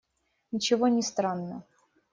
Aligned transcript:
Ничего 0.51 0.87
не 0.87 1.03
странно. 1.03 1.63